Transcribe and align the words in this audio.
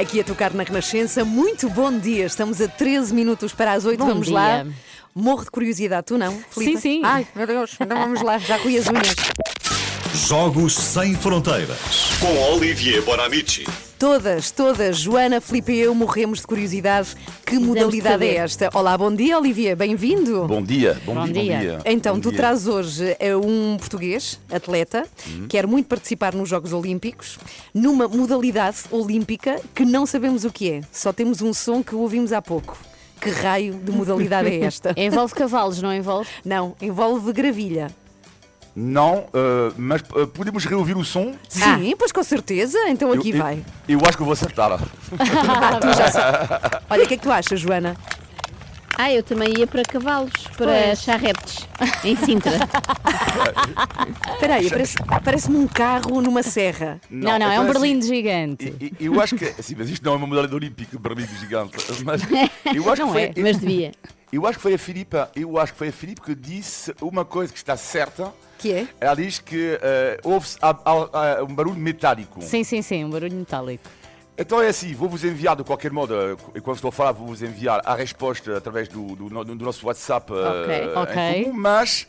Aqui 0.00 0.18
a 0.18 0.24
tocar 0.24 0.54
na 0.54 0.62
Renascença. 0.62 1.26
Muito 1.26 1.68
bom 1.68 1.92
dia. 1.92 2.24
Estamos 2.24 2.58
a 2.58 2.66
13 2.66 3.12
minutos 3.12 3.52
para 3.52 3.74
as 3.74 3.84
8. 3.84 3.98
Bom 3.98 4.06
vamos 4.06 4.28
dia. 4.28 4.34
lá. 4.34 4.66
Morro 5.14 5.44
de 5.44 5.50
curiosidade, 5.50 6.06
tu 6.06 6.16
não? 6.16 6.32
Filipe? 6.48 6.72
Sim, 6.72 6.80
sim. 6.80 7.02
Ai, 7.04 7.26
meu 7.36 7.46
Deus, 7.46 7.76
então 7.78 7.98
vamos 7.98 8.22
lá, 8.22 8.38
já 8.38 8.56
ruí 8.56 8.78
as 8.78 8.88
unhas. 8.88 9.14
Jogos 10.28 10.74
Sem 10.76 11.14
Fronteiras 11.14 12.10
com 12.20 12.52
Olivier 12.52 13.02
Bonamici. 13.02 13.64
Todas, 13.98 14.50
todas, 14.50 14.98
Joana, 14.98 15.40
Filipe 15.40 15.72
e 15.72 15.80
eu 15.80 15.94
morremos 15.94 16.40
de 16.40 16.46
curiosidade. 16.46 17.14
Que 17.44 17.58
modalidade 17.58 18.24
é 18.24 18.28
saber. 18.28 18.36
esta? 18.36 18.70
Olá, 18.74 18.96
bom 18.96 19.12
dia, 19.14 19.38
Olivier, 19.38 19.74
bem-vindo. 19.76 20.46
Bom 20.46 20.62
dia, 20.62 21.00
bom, 21.04 21.14
Bom 21.14 21.24
dia, 21.24 21.32
dia. 21.42 21.52
bom 21.54 21.60
dia. 21.60 21.78
Então, 21.86 22.14
Bom 22.16 22.20
tu 22.20 22.28
dia. 22.30 22.36
trazes 22.38 22.66
hoje 22.66 23.16
eh, 23.18 23.34
um 23.36 23.76
português, 23.78 24.38
atleta, 24.50 25.06
quer 25.48 25.66
muito 25.66 25.86
participar 25.86 26.34
nos 26.34 26.48
Jogos 26.48 26.72
Olímpicos, 26.72 27.38
numa 27.74 28.06
modalidade 28.06 28.78
olímpica 28.90 29.60
que 29.74 29.84
não 29.84 30.06
sabemos 30.06 30.44
o 30.44 30.50
que 30.50 30.70
é. 30.70 30.80
Só 30.92 31.12
temos 31.12 31.40
um 31.42 31.52
som 31.52 31.82
que 31.82 31.94
ouvimos 31.94 32.32
há 32.32 32.42
pouco. 32.42 32.76
Que 33.20 33.30
raio 33.30 33.74
de 33.74 33.90
modalidade 33.92 34.48
é 34.48 34.60
esta? 34.64 34.94
Envolve 34.96 35.34
cavalos, 35.34 35.80
não 35.82 35.92
envolve? 35.92 36.28
Não, 36.44 36.74
envolve 36.80 37.32
gravilha. 37.32 37.90
Não, 38.74 39.26
eh, 39.34 39.72
mas 39.76 40.02
eh, 40.16 40.26
podemos 40.32 40.64
reouvir 40.64 40.96
o 40.96 41.04
som? 41.04 41.34
Sim, 41.48 41.94
pois 41.98 42.12
com 42.12 42.22
certeza. 42.22 42.78
Então 42.88 43.12
aqui 43.12 43.30
eu, 43.30 43.36
eu- 43.36 43.42
vai. 43.42 43.64
Eu, 43.88 43.98
acho 44.06 44.16
que 44.16 44.22
eu 44.22 44.26
vou 44.26 44.32
acertar. 44.32 44.70
Olha, 46.88 47.04
o 47.04 47.08
que 47.08 47.14
é 47.14 47.16
que 47.16 47.22
tu 47.22 47.30
achas, 47.32 47.58
Joana? 47.60 47.96
Ah, 48.98 49.10
eu 49.10 49.22
também 49.22 49.48
ia 49.58 49.66
para 49.66 49.82
cavalos, 49.82 50.30
para 50.58 50.94
charretes, 50.94 51.66
em 52.04 52.14
Sintra. 52.16 52.52
Espera 54.34 54.54
aí, 54.56 54.68
parece- 54.68 54.96
parece-me 55.24 55.56
um 55.56 55.66
carro 55.66 56.20
numa 56.20 56.42
serra. 56.42 57.00
Não, 57.10 57.38
não, 57.38 57.46
é 57.46 57.54
então 57.54 57.64
um 57.66 57.70
assim, 57.70 57.72
berlindo 57.80 58.04
gigante. 58.06 58.74
e- 58.80 58.92
e- 59.00 59.06
Eu 59.06 59.18
acho 59.20 59.36
que. 59.36 59.44
Assim, 59.58 59.74
mas 59.78 59.88
isto 59.88 60.04
não 60.04 60.12
é 60.12 60.16
uma 60.16 60.26
modalidade 60.26 60.54
olímpica, 60.54 60.98
Berlim 60.98 61.26
gigante. 61.38 61.76
Mas 62.04 62.20
eu 62.74 62.92
acho 62.92 63.02
Não 63.02 63.08
que 63.08 63.12
foi, 63.14 63.22
é, 63.22 63.32
eu, 63.34 63.42
Mas 63.42 63.58
devia. 63.58 63.92
Eu 64.32 64.46
acho 64.46 64.58
que 64.58 64.62
foi 64.62 64.74
a 64.74 64.78
Filipa, 64.78 65.30
eu 65.34 65.58
acho 65.58 65.72
que 65.72 65.78
foi 65.78 65.88
a 65.88 65.92
Filipe 65.92 66.20
que 66.20 66.34
disse 66.34 66.94
uma 67.00 67.24
coisa 67.24 67.52
que 67.52 67.58
está 67.58 67.76
certa. 67.76 68.32
Que 68.58 68.72
é? 68.72 68.88
Ela 69.00 69.14
diz 69.16 69.38
que 69.38 69.78
eh, 69.82 70.20
a- 70.60 70.68
a- 70.84 71.38
a- 71.40 71.44
um 71.44 71.54
barulho 71.54 71.76
metálico. 71.78 72.42
Sim, 72.42 72.62
sim, 72.62 72.82
sim, 72.82 73.04
um 73.04 73.10
barulho 73.10 73.34
metálico. 73.34 73.84
Então 74.38 74.62
é 74.62 74.68
assim, 74.68 74.94
vou-vos 74.94 75.22
enviar 75.24 75.54
de 75.56 75.64
qualquer 75.64 75.90
modo, 75.90 76.14
eh, 76.14 76.36
e 76.54 76.60
quando 76.60 76.76
estou 76.76 76.88
a 76.90 76.92
falar, 76.92 77.12
vou-vos 77.12 77.42
enviar 77.42 77.80
a 77.84 77.94
resposta 77.94 78.56
através 78.56 78.88
do, 78.88 79.14
do 79.16 79.44
do 79.44 79.64
nosso 79.64 79.86
WhatsApp 79.86 80.32
eh, 80.32 80.92
Ok. 80.98 81.16
em 81.22 81.44
comum, 81.44 81.56
mas 81.58 82.06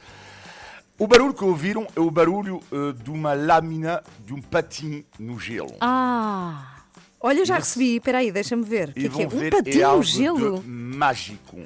o 0.99 1.07
barulho 1.07 1.33
que 1.33 1.43
ouviram 1.43 1.87
é 1.95 1.99
o 1.99 2.11
barulho 2.11 2.61
eh, 2.71 2.93
de 3.03 3.09
uma 3.09 3.33
lâmina 3.33 4.03
de 4.25 4.33
um 4.33 4.41
patim 4.41 5.03
no 5.19 5.39
gelo. 5.39 5.75
Ah, 5.81 6.80
Olha, 7.23 7.39
eu 7.39 7.45
já 7.45 7.55
recebi. 7.55 7.97
Espera 7.97 8.17
aí, 8.19 8.31
deixa-me 8.31 8.63
ver. 8.63 8.89
O 8.89 8.93
que 8.93 9.05
é 9.05 9.09
que 9.09 9.21
é? 9.21 9.25
Um 9.25 9.29
ver, 9.29 9.51
patinho 9.51 9.79
é 9.81 9.83
algo 9.83 9.97
no 9.97 10.03
gelo? 10.03 10.59
de 10.59 10.67
mágico. 10.69 11.57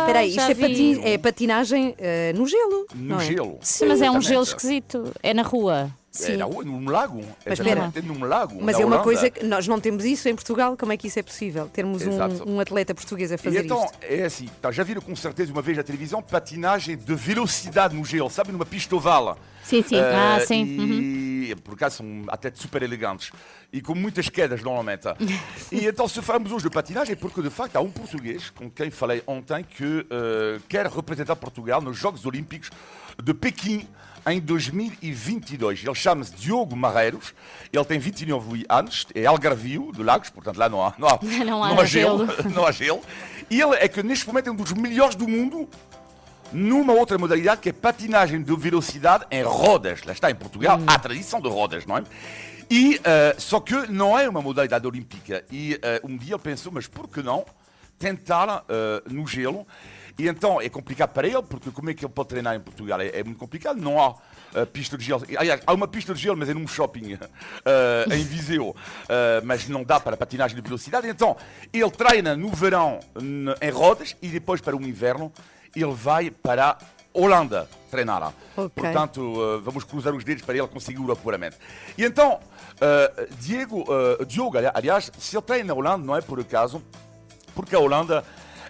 Espera 0.00 0.18
aí, 0.20 0.30
já 0.30 0.50
isto 0.50 0.64
é, 0.64 0.68
pati- 0.68 1.00
é 1.04 1.18
patinagem 1.18 1.94
eh, 1.98 2.32
no 2.34 2.46
gelo. 2.46 2.86
No 2.94 3.08
não 3.16 3.20
é? 3.20 3.24
gelo. 3.24 3.58
sim, 3.60 3.86
mas 3.86 4.00
é 4.02 4.10
um 4.10 4.20
gelo 4.20 4.42
esquisito. 4.42 5.12
É 5.22 5.34
na 5.34 5.42
rua. 5.42 5.90
Sim. 6.10 6.32
É 6.32 6.36
na 6.38 6.46
rua, 6.46 6.64
num 6.64 6.88
lago. 6.90 7.22
Mas 7.46 7.60
Exatamente, 7.60 8.00
num 8.02 8.24
lago. 8.24 8.58
Mas 8.60 8.74
é 8.76 8.78
uma 8.78 8.86
Holanda. 8.96 9.04
coisa 9.04 9.30
que 9.30 9.44
nós 9.44 9.68
não 9.68 9.78
temos 9.78 10.04
isso 10.04 10.28
em 10.28 10.34
Portugal. 10.34 10.76
Como 10.76 10.90
é 10.92 10.96
que 10.96 11.06
isso 11.06 11.18
é 11.18 11.22
possível? 11.22 11.68
Termos 11.68 12.02
um, 12.06 12.54
um 12.54 12.60
atleta 12.60 12.94
português 12.94 13.30
a 13.30 13.34
E 13.34 13.38
fazer 13.38 13.64
então, 13.64 13.84
isto? 13.84 13.98
é 14.02 14.24
assim, 14.24 14.48
tá, 14.60 14.72
já 14.72 14.82
viram 14.82 15.00
com 15.02 15.14
certeza 15.14 15.52
uma 15.52 15.62
vez 15.62 15.76
na 15.76 15.82
televisão 15.84 16.22
patinagem 16.22 16.96
de 16.96 17.14
velocidade 17.14 17.94
no 17.94 18.04
gelo, 18.04 18.30
sabe, 18.30 18.50
numa 18.50 18.66
pista 18.66 18.96
oval. 18.96 19.38
Sim, 19.62 19.82
sim. 19.82 19.96
Eh, 19.96 20.12
Ah, 20.14 20.40
sim. 20.44 20.64
E 20.64 21.17
por 21.56 21.74
acaso 21.74 21.98
são 21.98 22.24
atletas 22.28 22.60
super 22.60 22.82
elegantes 22.82 23.30
e 23.72 23.80
com 23.80 23.94
muitas 23.94 24.28
quedas 24.28 24.62
normalmente. 24.62 25.06
e 25.72 25.86
então, 25.86 26.06
se 26.08 26.20
falamos 26.22 26.50
hoje 26.52 26.64
de 26.64 26.70
patinagem, 26.70 27.12
é 27.12 27.16
porque 27.16 27.42
de 27.42 27.50
facto 27.50 27.76
há 27.76 27.80
um 27.80 27.90
português 27.90 28.50
com 28.50 28.70
quem 28.70 28.90
falei 28.90 29.22
ontem 29.26 29.64
que 29.64 30.06
eh, 30.10 30.60
quer 30.68 30.86
representar 30.86 31.36
Portugal 31.36 31.80
nos 31.80 31.96
Jogos 31.96 32.24
Olímpicos 32.26 32.70
de 33.22 33.34
Pequim 33.34 33.86
em 34.26 34.40
2022. 34.40 35.84
Ele 35.84 35.94
chama-se 35.94 36.34
Diogo 36.34 36.76
Marreiros, 36.76 37.34
ele 37.72 37.84
tem 37.84 37.98
29 37.98 38.64
anos, 38.68 39.06
é 39.14 39.24
algarvio 39.26 39.90
de 39.92 40.02
Lagos, 40.02 40.30
portanto 40.30 40.56
lá 40.58 40.68
não 40.68 40.84
há, 40.84 40.94
não 40.98 41.08
há, 41.08 41.18
Não 41.44 41.80
há 41.80 41.84
gelo. 41.84 42.26
gelo. 42.26 42.50
não 42.54 42.66
há 42.66 42.72
gelo. 42.72 43.02
E 43.50 43.60
ele 43.60 43.74
é 43.76 43.88
que 43.88 44.02
neste 44.02 44.26
momento 44.26 44.48
é 44.48 44.52
um 44.52 44.56
dos 44.56 44.72
melhores 44.72 45.14
do 45.14 45.26
mundo 45.26 45.68
numa 46.52 46.92
outra 46.92 47.18
modalidade 47.18 47.60
que 47.60 47.68
é 47.68 47.72
patinagem 47.72 48.42
de 48.42 48.54
velocidade 48.56 49.24
em 49.30 49.42
rodas. 49.42 50.02
Lá 50.04 50.12
está, 50.12 50.30
em 50.30 50.34
Portugal, 50.34 50.80
há 50.86 50.98
tradição 50.98 51.40
de 51.40 51.48
rodas, 51.48 51.86
não 51.86 51.98
é? 51.98 52.04
E, 52.70 53.00
eh, 53.02 53.34
só 53.38 53.60
que 53.60 53.74
não 53.88 54.18
é 54.18 54.28
uma 54.28 54.42
modalidade 54.42 54.86
olímpica. 54.86 55.44
E 55.50 55.78
eh, 55.80 56.00
um 56.04 56.16
dia 56.16 56.34
ele 56.34 56.42
pensou, 56.42 56.70
mas 56.70 56.86
por 56.86 57.08
que 57.08 57.22
não 57.22 57.44
tentar 57.98 58.64
eh, 58.68 59.02
no 59.10 59.26
gelo? 59.26 59.66
E 60.18 60.26
então 60.26 60.60
é 60.60 60.68
complicado 60.68 61.10
para 61.12 61.26
ele, 61.28 61.42
porque 61.42 61.70
como 61.70 61.90
é 61.90 61.94
que 61.94 62.04
ele 62.04 62.12
pode 62.12 62.28
treinar 62.28 62.54
em 62.54 62.60
Portugal? 62.60 63.00
É, 63.00 63.20
é 63.20 63.24
muito 63.24 63.38
complicado, 63.38 63.80
não 63.80 64.02
há 64.02 64.16
eh, 64.54 64.64
pista 64.64 64.96
de 64.96 65.04
gelo. 65.04 65.22
Aliás, 65.36 65.60
há 65.66 65.72
uma 65.72 65.86
pista 65.86 66.14
de 66.14 66.20
gelo, 66.20 66.36
mas 66.36 66.48
é 66.48 66.54
num 66.54 66.66
shopping 66.66 67.14
eh, 67.64 68.16
em 68.16 68.24
Viseu. 68.24 68.74
Eh, 69.08 69.40
mas 69.44 69.68
não 69.68 69.84
dá 69.84 70.00
para 70.00 70.16
patinagem 70.16 70.56
de 70.56 70.62
velocidade. 70.62 71.08
Então 71.08 71.36
ele 71.72 71.90
treina 71.90 72.36
no 72.36 72.48
verão 72.48 72.98
em 73.60 73.70
rodas 73.70 74.16
e 74.22 74.28
depois 74.28 74.60
para 74.60 74.76
o 74.76 74.82
inverno 74.82 75.32
ele 75.74 75.92
vai 75.94 76.30
para 76.30 76.70
a 76.70 76.78
Holanda 77.12 77.68
treinar. 77.90 78.32
Ok. 78.56 78.70
Portanto, 78.74 79.34
eh, 79.36 79.60
vamos 79.62 79.82
cruzar 79.84 80.14
os 80.14 80.22
dedos 80.24 80.44
para 80.44 80.56
ele 80.56 80.66
conseguir 80.68 81.00
o 81.00 81.10
apuramento. 81.10 81.56
E 81.96 82.04
então, 82.04 82.38
eh, 82.80 83.28
Diego, 83.40 83.84
eh, 84.20 84.24
Diogo, 84.24 84.58
ali- 84.58 84.70
aliás, 84.74 85.10
se 85.18 85.36
ele 85.36 85.42
treina 85.42 85.68
na 85.68 85.74
Holanda, 85.74 86.04
não 86.06 86.14
é 86.16 86.20
por 86.20 86.38
acaso, 86.38 86.82
porque 87.54 87.74
a 87.74 87.78
Holanda 87.80 88.24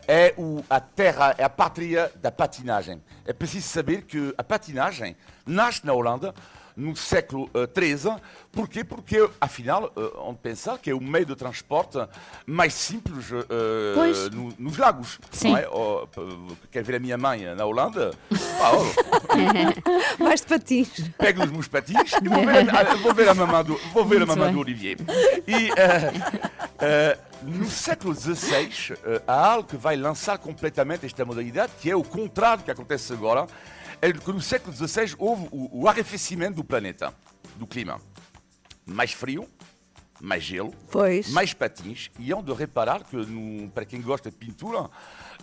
é 0.07 0.33
o- 0.39 0.63
a 0.71 0.81
terra, 0.81 1.35
é 1.37 1.45
a 1.45 1.51
pátria 1.51 2.11
da 2.23 2.31
patinagem. 2.31 3.03
É 3.27 3.33
preciso 3.33 3.69
saber 3.69 4.03
que 4.03 4.33
a 4.39 4.45
patinagem 4.45 5.17
nasce 5.45 5.85
na 5.85 5.93
Holanda 5.93 6.35
no 6.79 6.97
século 6.97 7.51
XIII. 7.77 8.15
Porquê? 8.53 8.85
Porque, 8.85 9.29
afinal, 9.41 9.93
eh, 9.97 10.01
onde 10.19 10.39
pensar 10.39 10.79
que 10.79 10.89
é 10.91 10.95
o 10.95 11.01
meio 11.01 11.27
de 11.27 11.35
transporte 11.37 11.99
mais 12.47 12.73
simples 12.73 13.27
eh, 13.33 14.31
no- 14.33 14.55
nos 14.59 14.77
lagos. 14.79 15.19
Sim. 15.33 15.55
É? 15.57 15.69
Oh, 15.69 16.07
quer 16.71 16.83
ver 16.85 16.95
a 16.97 16.99
minha 16.99 17.19
mãe 17.19 17.45
na 17.55 17.65
Holanda? 17.65 18.13
Oh, 18.31 19.19
Mais 20.23 20.41
de 20.41 20.47
patins. 20.47 20.89
pego 21.19 21.43
os 21.45 21.51
meus 21.51 21.69
patins 21.69 22.13
e 22.23 22.29
vou 22.29 22.45
ver 22.47 22.71
a, 22.75 22.95
vou 22.97 23.15
ver 23.15 23.29
a 23.29 23.35
mamã 23.35 23.65
do, 23.65 23.77
vou 23.93 24.05
ver 24.05 24.17
a 24.23 24.27
Muito 24.27 24.29
mamã 24.31 24.45
bem. 24.47 24.55
do 24.55 24.61
Olivier. 24.61 24.97
E 25.47 25.71
eh, 25.77 26.13
eh, 26.81 27.19
no 27.43 27.67
século 27.71 28.15
XVI, 28.15 28.97
eh, 29.05 29.23
há 29.27 29.53
algo 29.53 29.69
que 29.69 29.77
vai 29.77 29.97
lançar 29.97 30.39
completamente 30.39 31.07
esta 31.07 31.25
modalidade, 31.25 31.73
que 31.81 31.91
é 31.91 31.97
o 31.97 32.03
contrário 32.03 32.59
do 32.63 32.65
que 32.65 32.71
acontece 32.71 33.13
agora, 33.13 33.47
que 34.01 34.33
no 34.33 34.41
século 34.41 34.75
XVI 34.75 35.15
houve 35.19 35.49
o, 35.51 35.83
o 35.83 35.89
arrefecimento 35.89 36.57
do 36.57 36.65
planeta, 36.65 37.13
do 37.57 37.67
clima. 37.67 38.01
Mais 38.87 39.13
frio, 39.13 39.49
mais 40.21 40.43
gelo, 40.43 40.73
Pois. 40.91 41.29
mais 41.31 41.53
patins. 41.53 42.11
E 42.19 42.33
hão 42.33 42.43
de 42.43 42.53
reparar 42.53 43.05
que, 43.05 43.17
no- 43.17 43.69
para 43.71 43.85
quem 43.85 44.01
gosta 44.01 44.31
de 44.31 44.37
pintura, 44.37 44.89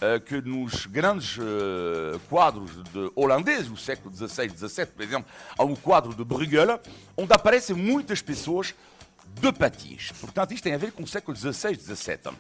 eh, 0.02 0.20
que 0.20 0.42
nos 0.42 0.86
grandes 0.86 1.38
eh, 1.38 2.20
quadros 2.30 2.84
de 2.92 3.12
holandeses 3.16 3.68
do 3.68 3.78
século 3.78 4.14
XVI, 4.16 4.50
XVII, 4.50 4.86
por 4.88 5.04
exemplo, 5.04 5.32
há 5.58 5.64
um 5.64 5.76
quadro 5.76 6.14
de 6.14 6.24
Bruegel, 6.24 6.80
onde 7.16 7.34
aparecem 7.34 7.76
muitas 7.76 8.22
pessoas 8.22 8.74
de 9.40 9.52
patins. 9.54 10.12
Portanto, 10.20 10.54
isto 10.54 10.64
tem 10.64 10.74
a 10.74 10.78
ver 10.78 10.92
com 10.92 11.04
o 11.04 11.08
século 11.08 11.36
XVI, 11.38 11.76
XVII. 11.76 12.34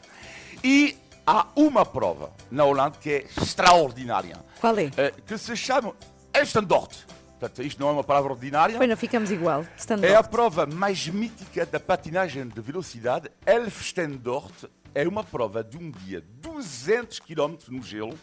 E 0.63 0.97
há 1.25 1.47
uma 1.55 1.85
prova 1.85 2.31
na 2.51 2.63
Holanda 2.65 2.97
que 2.99 3.09
é 3.11 3.17
extraordinária, 3.37 4.37
Qual 4.59 4.77
é? 4.77 4.91
eh, 4.97 5.13
que 5.25 5.37
se 5.37 5.55
chama 5.55 5.93
Elstendort. 6.33 6.95
Portanto, 7.39 7.63
isto 7.63 7.79
não 7.81 7.89
é 7.89 7.91
uma 7.91 8.03
palavra 8.03 8.31
ordinária. 8.31 8.77
Pois 8.77 8.89
não 8.89 8.95
ficamos 8.95 9.29
igual. 9.29 9.65
Stand 9.77 10.03
É 10.03 10.15
a 10.15 10.23
prova 10.23 10.65
mais 10.65 11.07
mítica 11.07 11.65
da 11.65 11.79
patinagem 11.79 12.47
de 12.47 12.61
velocidade. 12.61 13.29
Elfstendort 13.45 14.53
é 14.95 15.05
uma 15.05 15.25
prova 15.25 15.61
de 15.61 15.77
um 15.77 15.91
dia, 15.91 16.23
200 16.41 17.19
km 17.19 17.57
no 17.67 17.83
gelo, 17.83 18.17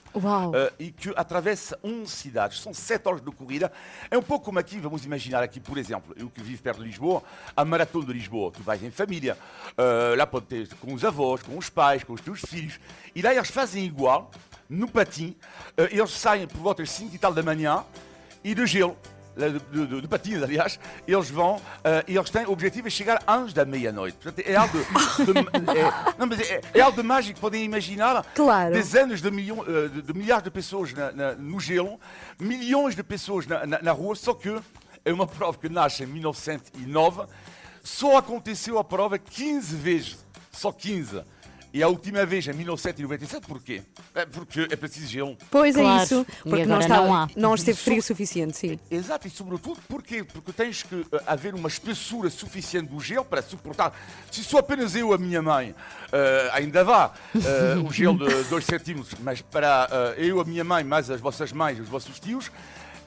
eh, 0.55 0.73
e 0.79 0.91
que 0.91 1.11
atravessa 1.15 1.79
11 1.85 2.11
cidades. 2.11 2.61
São 2.61 2.73
7 2.73 3.07
horas 3.07 3.21
de 3.21 3.31
corrida. 3.31 3.71
É 4.11 4.17
um 4.17 4.23
pouco 4.23 4.47
como 4.47 4.59
aqui, 4.59 4.81
vamos 4.81 5.05
imaginar 5.05 5.43
aqui, 5.43 5.61
por 5.61 5.77
exemplo, 5.77 6.15
eu 6.19 6.31
que 6.31 6.43
vivo 6.43 6.63
perto 6.63 6.79
de 6.79 6.87
Lisboa, 6.87 7.23
a 7.55 7.63
Maratona 7.63 8.07
de 8.07 8.15
Lisboa. 8.15 8.51
Tu 8.51 8.63
vais 8.63 8.83
em 8.83 8.91
família, 8.91 9.37
eh, 9.77 10.15
lá 10.17 10.27
pode 10.27 10.47
ter 10.47 10.75
com 10.77 10.95
os 10.95 11.05
avós, 11.05 11.43
com 11.43 11.59
os 11.59 11.69
pais, 11.69 12.03
com 12.03 12.15
os 12.15 12.23
teus 12.23 12.41
filhos. 12.41 12.81
E 13.15 13.21
lá 13.21 13.35
eles 13.35 13.51
fazem 13.51 13.85
igual, 13.85 14.31
no 14.67 14.89
patim. 14.89 15.37
Eh, 15.77 15.91
eles 15.93 16.11
saem 16.11 16.49
por 16.49 16.59
volta 16.59 16.83
das 16.83 16.91
5 16.91 17.15
e 17.15 17.19
tal 17.19 17.35
da 17.35 17.43
manhã, 17.43 17.85
e 18.43 18.55
do 18.55 18.67
gelo, 18.67 18.97
de, 19.37 19.59
de, 19.59 19.87
de, 19.87 20.01
de 20.03 20.09
patins, 20.09 20.43
aliás, 20.43 20.79
eles 21.07 21.31
vão 21.31 21.61
eh, 21.85 22.05
e 22.09 22.17
eles 22.17 22.31
têm 22.31 22.45
o 22.47 22.51
objetivo 22.51 22.89
de 22.89 22.95
chegar 22.95 23.23
antes 23.27 23.55
da 23.55 23.65
meia-noite. 23.65 24.19
Portanto, 24.21 24.47
é 24.47 24.55
algo 24.57 24.79
de, 24.79 25.25
de- 25.25 25.71
é, 25.81 26.15
não, 26.19 26.27
mas 26.27 26.41
é, 26.41 26.61
é 26.75 26.81
algo 26.81 27.03
mágico, 27.03 27.41
podem 27.41 27.65
imaginar. 27.65 28.23
Claro. 28.35 28.73
Dezenas 28.75 29.21
de, 29.23 29.31
milhão, 29.31 29.65
eh, 29.67 29.89
de, 29.89 30.03
de 30.03 30.13
milhares 30.15 30.45
de 30.45 30.51
pessoas 30.51 30.93
na- 30.93 31.13
na- 31.13 31.33
no 31.35 31.59
gelo, 31.59 31.99
milhões 32.39 32.95
de 32.95 33.03
pessoas 33.03 33.47
na, 33.47 33.65
na, 33.67 33.83
na 33.83 33.93
rua, 33.93 34.15
só 34.15 34.35
que 34.35 34.55
é 35.05 35.13
uma 35.13 35.27
prova 35.27 35.57
que 35.59 35.69
nasce 35.69 36.05
em 36.05 36.07
1909, 36.07 37.25
só 37.83 38.19
aconteceu 38.19 38.79
a 38.79 38.85
prova 38.85 39.19
15 39.19 39.75
vezes 39.77 40.19
só 40.53 40.71
15. 40.71 41.23
E 41.75 41.83
a 41.83 41.89
última 41.89 42.27
vez, 42.27 42.47
em 42.47 42.53
1997, 42.53 43.47
porquê? 43.47 43.83
É 44.15 44.27
porque 44.27 44.69
é 44.71 44.77
preciso 44.77 45.07
gelo. 45.07 45.39
Pois 45.51 45.75
Claro. 45.75 46.01
é 46.01 46.05
isso, 46.05 46.27
porque 46.43 46.67
não, 46.67 46.79
está, 46.81 46.97
não 46.97 47.15
há. 47.15 47.29
não 47.35 47.55
esteve 47.55 47.79
frio 47.79 47.99
o 47.99 48.03
suficiente, 48.03 48.57
sim. 48.57 48.79
Exato, 48.91 49.27
e 49.27 49.31
sobretudo 49.31 49.81
porquê? 49.89 50.23
Porque 50.23 50.53
tens 50.53 50.83
que 50.83 50.95
eh, 51.11 51.23
haver 51.27 51.55
uma 51.55 51.69
espessura 51.69 52.29
suficiente 52.29 52.89
do 52.91 53.01
gelo 53.01 53.25
para 53.25 53.41
suportar. 53.41 53.99
Se 54.31 54.45
sou 54.45 54.61
apenas 54.61 54.95
eu, 54.95 55.15
a 55.15 55.19
minha 55.19 55.41
mãe, 55.41 55.75
eh, 56.13 56.51
ainda 56.53 56.85
vá 56.85 57.13
eh, 57.35 57.77
o 57.83 57.91
gelo 57.91 58.19
de 58.29 58.45
2 58.51 58.65
centímetros, 58.67 59.15
mas 59.21 59.41
para 59.41 59.89
eh, 60.19 60.27
eu, 60.27 60.41
a 60.41 60.45
minha 60.45 60.65
mãe, 60.65 60.85
mais 60.85 61.09
as 61.09 61.21
vossas 61.23 61.53
mães, 61.53 61.81
os 61.81 61.89
vossos 61.89 62.21
tios, 62.21 62.53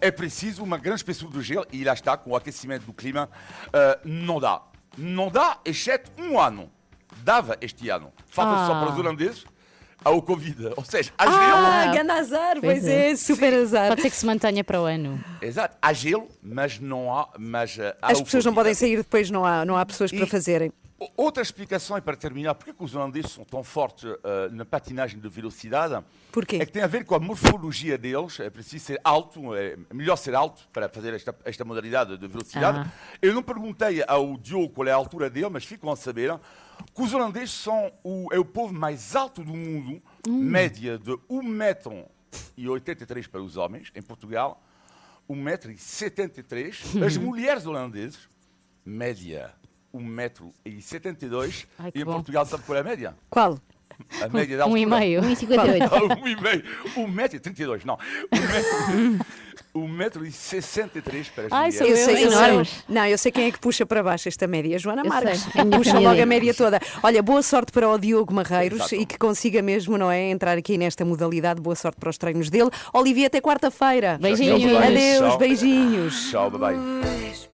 é 0.01 0.09
preciso 0.09 0.63
uma 0.63 0.79
grande 0.79 1.01
espessura 1.01 1.31
do 1.31 1.41
gelo 1.41 1.67
e 1.71 1.83
lá 1.83 1.93
está, 1.93 2.17
com 2.17 2.31
o 2.31 2.35
aquecimento 2.35 2.85
do 2.85 2.93
clima, 2.93 3.29
não 4.03 4.39
dá. 4.39 4.61
Não 4.97 5.29
dá, 5.29 5.57
exceto 5.65 6.11
um 6.21 6.39
ano. 6.39 6.69
Dava 7.23 7.57
este 7.61 7.89
ano. 7.89 8.11
Falta 8.27 8.63
Ah. 8.63 8.67
só 8.67 8.79
para 8.79 8.93
os 8.93 8.99
holandeses 8.99 9.45
ao 10.03 10.21
Covid. 10.21 10.73
Ou 10.77 10.83
seja, 10.83 11.11
há 11.17 11.25
gelo. 11.25 11.65
Ah, 11.65 11.87
grande 11.91 12.11
azar, 12.11 12.57
pois 12.61 12.85
é, 12.85 13.11
é. 13.11 13.15
super 13.15 13.53
azar. 13.53 13.89
Pode 13.89 14.01
ser 14.01 14.09
que 14.11 14.15
se 14.15 14.25
mantenha 14.25 14.63
para 14.63 14.79
o 14.81 14.85
ano. 14.85 15.23
Exato, 15.41 15.75
há 15.81 15.91
gelo, 15.93 16.27
mas 16.43 16.79
não 16.79 17.11
há. 17.17 17.27
Mas, 17.39 17.77
eh, 17.79 17.95
há 18.01 18.11
As 18.11 18.21
pessoas 18.21 18.45
não 18.45 18.53
podem 18.53 18.73
sair 18.73 18.97
depois, 18.97 19.29
não 19.31 19.43
há, 19.45 19.65
não 19.65 19.75
há 19.75 19.85
pessoas 19.85 20.11
para 20.11 20.25
E- 20.25 20.29
fazerem. 20.29 20.71
O- 20.97 21.09
Outra 21.25 21.43
explicação, 21.43 21.97
e 21.97 22.01
para 22.01 22.15
terminar, 22.15 22.55
porque 22.55 22.71
que 22.71 22.81
os 22.83 22.95
holandeses 22.95 23.31
são 23.31 23.43
tão 23.43 23.61
fortes 23.65 24.05
eh, 24.23 24.49
na 24.51 24.63
patinagem 24.63 25.19
de 25.19 25.27
velocidade? 25.27 26.01
Porquê? 26.31 26.55
É 26.57 26.65
que 26.65 26.71
tem 26.71 26.83
a 26.83 26.87
ver 26.87 27.03
com 27.03 27.15
a 27.15 27.19
morfologia 27.19 27.97
deles. 27.97 28.39
É 28.39 28.49
preciso 28.49 28.85
ser 28.85 29.01
alto, 29.03 29.53
é 29.55 29.75
melhor 29.93 30.15
ser 30.15 30.33
alto 30.35 30.63
para 30.71 30.87
fazer 30.87 31.13
esta, 31.13 31.35
esta 31.43 31.65
modalidade 31.65 32.17
de 32.17 32.27
velocidade. 32.27 32.79
Ah. 32.79 32.91
Eu 33.21 33.33
não 33.33 33.43
perguntei 33.43 34.03
ao 34.07 34.37
Diogo 34.37 34.69
qual 34.69 34.87
é 34.87 34.91
a 34.91 34.95
altura 34.95 35.29
dele, 35.29 35.49
mas 35.49 35.65
ficam 35.65 35.91
a 35.91 35.95
saber 35.97 36.33
que 36.93 37.01
os 37.01 37.13
holandeses 37.13 37.51
são 37.51 37.91
o, 38.03 38.27
é 38.31 38.39
o 38.39 38.45
povo 38.45 38.73
mais 38.73 39.15
alto 39.15 39.43
do 39.43 39.53
mundo, 39.53 40.01
média 40.27 40.97
de 40.97 41.11
1,83m 41.29 43.27
para 43.29 43.41
os 43.41 43.57
homens, 43.57 43.91
em 43.95 44.01
Portugal, 44.01 44.61
1,73m. 45.29 47.03
As 47.05 47.17
mulheres 47.17 47.65
holandesas, 47.65 48.19
média 48.85 49.53
1,72m. 49.93 51.65
Ai, 51.79 51.91
que 51.91 51.99
E 51.99 52.01
em 52.01 52.05
bom. 52.05 52.13
Portugal, 52.13 52.45
sabe 52.45 52.63
qual 52.63 52.77
é 52.77 52.81
a 52.81 52.83
média? 52.83 53.15
Qual? 53.29 53.59
A 54.21 54.27
média 54.27 54.57
da 54.57 54.65
Um 54.67 54.75
e 54.77 54.83
altura. 54.83 54.99
meio. 54.99 55.21
1,58. 55.21 55.89
Ah, 55.89 56.15
um 56.21 56.27
e 56.27 56.35
meio. 56.41 56.63
Um 56.97 57.07
metro 57.07 57.37
e 57.37 57.39
trinta 57.39 57.61
e 57.61 57.65
dois, 57.65 57.85
não. 57.85 57.95
Um 57.95 59.19
metro, 59.75 59.79
um 59.79 59.87
metro 59.87 60.25
e 60.25 60.31
sessenta 60.31 60.97
e 60.97 61.01
três 61.01 61.27
para 61.27 61.45
as 61.45 61.51
Ai, 61.51 61.71
mulheres. 61.71 61.89
Eu 61.89 61.97
sei, 62.05 62.25
eu 62.25 62.31
enormes. 62.31 62.69
sei. 62.69 62.77
Não, 62.89 63.05
eu 63.05 63.17
sei 63.17 63.31
quem 63.31 63.45
é 63.47 63.51
que 63.51 63.59
puxa 63.59 63.85
para 63.85 64.01
baixo 64.03 64.27
esta 64.27 64.47
média. 64.47 64.77
Joana 64.79 65.01
Eu 65.03 65.09
Marques. 65.09 65.41
sei, 65.41 65.61
é 65.61 65.65
Puxa 65.65 65.99
logo 65.99 66.21
a 66.21 66.25
média 66.25 66.53
toda. 66.53 66.79
Olha, 67.03 67.21
boa 67.21 67.41
sorte 67.41 67.71
para 67.71 67.89
o 67.89 67.97
Diogo 67.97 68.33
Marreiros 68.33 68.79
Exato. 68.79 68.95
e 68.95 69.05
que 69.05 69.17
consiga 69.17 69.61
mesmo, 69.61 69.97
não 69.97 70.09
é? 70.11 70.29
Entrar 70.29 70.57
aqui 70.57 70.77
nesta 70.77 71.03
modalidade. 71.03 71.61
Boa 71.61 71.75
sorte 71.75 71.97
para 71.99 72.09
os 72.09 72.17
treinos 72.17 72.49
dele. 72.49 72.69
Olivia, 72.93 73.27
até 73.27 73.41
quarta-feira. 73.41 74.17
Beijinhos. 74.21 74.75
Adeus, 74.77 75.35
beijinhos. 75.37 76.29
Tchau, 76.31 76.49
bye 76.51 76.73
bye. 76.75 77.49